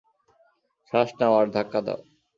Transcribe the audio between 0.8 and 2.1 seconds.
শ্বাস নাও, আর ধাক্কা দাও।